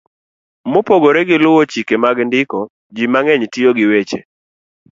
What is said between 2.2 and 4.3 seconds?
ndiko, ji mang'eny tiyo gi weche